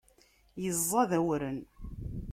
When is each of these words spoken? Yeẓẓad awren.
Yeẓẓad 0.63 1.11
awren. 1.19 1.59